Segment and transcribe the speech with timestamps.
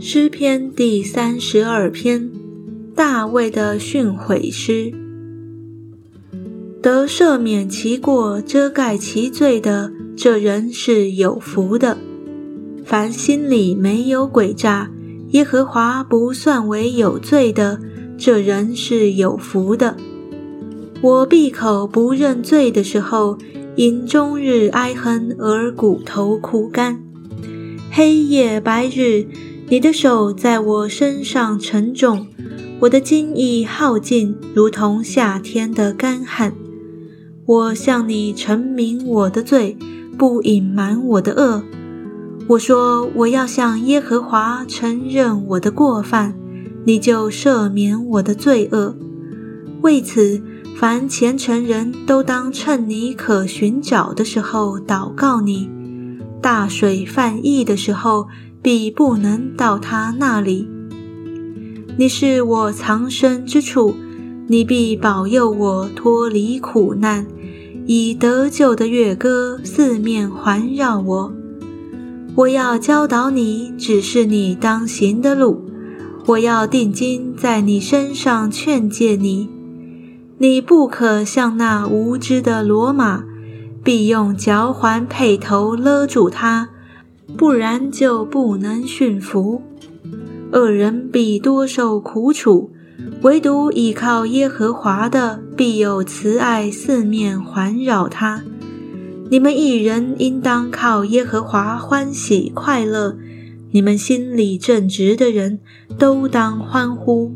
[0.00, 2.30] 诗篇第三十二篇，
[2.94, 4.90] 大卫的训诲诗。
[6.80, 11.98] 得赦免其过、遮盖其罪的，这人是有福的。
[12.86, 14.90] 凡心里没有诡诈，
[15.32, 17.78] 耶和华不算为有罪的，
[18.16, 19.94] 这人是有福的。
[21.02, 23.36] 我闭口不认罪的时候，
[23.78, 27.00] 因终日哀恨而骨头枯干，
[27.92, 29.24] 黑夜白日。
[29.68, 32.26] 你的手在我身上沉重，
[32.80, 36.52] 我的精意耗尽，如同夏天的干旱。
[37.46, 39.78] 我向你陈明我的罪，
[40.18, 41.62] 不隐瞒我的恶。
[42.48, 46.34] 我说我要向耶和华承认我的过犯，
[46.84, 48.96] 你就赦免我的罪恶。
[49.82, 50.42] 为此，
[50.78, 55.68] 凡虔诚人都当趁你可寻找的时候祷告你。
[56.40, 58.28] 大水泛溢的时候。
[58.60, 60.68] 必不能到他那里。
[61.96, 63.94] 你是我藏身之处，
[64.48, 67.24] 你必保佑我脱离苦难，
[67.86, 71.32] 以得救的乐歌四面环绕我。
[72.34, 75.64] 我要教导你，指示你当行的路。
[76.26, 79.48] 我要定睛在你身上劝诫你。
[80.38, 83.24] 你不可像那无知的骡马，
[83.82, 86.70] 必用脚环配头勒住它。
[87.36, 89.62] 不然就不能驯服。
[90.52, 92.70] 恶人必多受苦楚，
[93.22, 98.42] 唯独倚靠耶和华的，必有慈爱四面环绕他。
[99.30, 103.18] 你们一人应当靠耶和华欢喜快乐，
[103.72, 105.60] 你们心里正直的人
[105.98, 107.30] 都当欢呼。